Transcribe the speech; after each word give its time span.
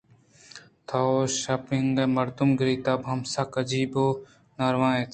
توئے 0.87 1.25
شِپانک 1.41 1.97
ءِ 2.03 2.13
مردم 2.17 2.49
گِری 2.59 2.75
ءُ 2.79 2.83
تب 2.85 2.99
ہم 3.09 3.19
سکّ 3.33 3.53
عجب 3.61 3.93
ءُ 4.05 4.19
ناروا 4.57 4.89
اِنت 4.95 5.09